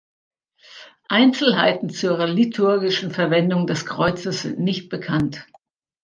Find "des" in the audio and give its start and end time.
3.67-3.85